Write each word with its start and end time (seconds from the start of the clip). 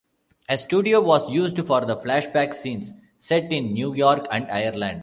A 0.49 0.57
studio 0.57 0.99
was 0.99 1.29
used 1.29 1.57
for 1.63 1.85
the 1.85 1.95
flashback 1.95 2.55
scenes 2.55 2.91
set 3.19 3.53
in 3.53 3.71
New 3.71 3.93
York 3.93 4.25
and 4.31 4.45
Ireland. 4.47 4.99